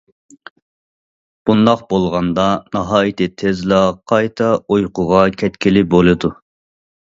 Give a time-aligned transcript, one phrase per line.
[1.49, 3.83] بۇنداق بولغاندا، ناھايىتى تېزلا
[4.15, 6.37] قايتا ئۇيقۇغا كەتكىلى بولىدۇ.